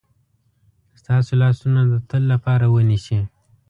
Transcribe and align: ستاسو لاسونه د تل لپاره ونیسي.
ستاسو 0.99 1.31
لاسونه 1.41 1.81
د 1.87 1.93
تل 2.09 2.23
لپاره 2.33 2.65
ونیسي. 2.75 3.19